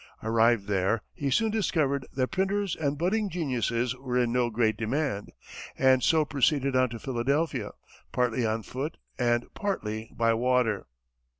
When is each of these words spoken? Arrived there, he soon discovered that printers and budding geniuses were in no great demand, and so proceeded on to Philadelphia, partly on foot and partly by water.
Arrived 0.23 0.65
there, 0.65 1.03
he 1.13 1.29
soon 1.29 1.51
discovered 1.51 2.07
that 2.11 2.31
printers 2.31 2.75
and 2.75 2.97
budding 2.97 3.29
geniuses 3.29 3.95
were 3.95 4.17
in 4.17 4.31
no 4.33 4.49
great 4.49 4.75
demand, 4.75 5.31
and 5.77 6.01
so 6.01 6.25
proceeded 6.25 6.75
on 6.75 6.89
to 6.89 6.97
Philadelphia, 6.97 7.69
partly 8.11 8.43
on 8.43 8.63
foot 8.63 8.97
and 9.19 9.45
partly 9.53 10.09
by 10.17 10.33
water. 10.33 10.87